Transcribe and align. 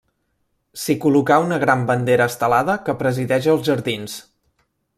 S'hi 0.83 0.95
col·locà 1.03 1.37
una 1.43 1.59
gran 1.63 1.83
bandera 1.91 2.27
estelada 2.33 2.79
que 2.87 2.97
presideix 3.03 3.51
els 3.53 3.69
jardins. 3.69 4.17